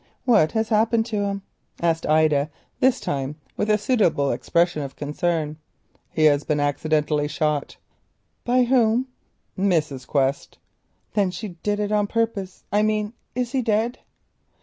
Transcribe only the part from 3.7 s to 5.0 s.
suitable expression of